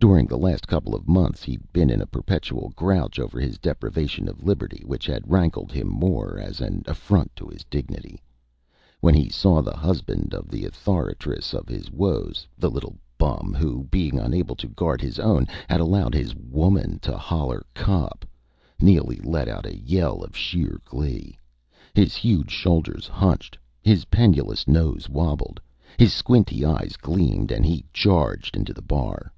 [0.00, 4.28] During the last couple of months he'd been in a perpetual grouch over his deprivation
[4.28, 8.22] of liberty, which had rankled him more as an affront to his dignity.
[9.00, 13.84] When he saw the husband of the authoress of his woes the little bum, who,
[13.90, 18.24] being unable to guard his own, had allowed his woman to holler "Cop!"
[18.80, 21.36] Neely let out a yell of sheer glee.
[21.92, 25.60] His huge shoulders hunched, his pendulous nose wobbled,
[25.98, 29.30] his squinty eyes gleamed and he charged into the bar.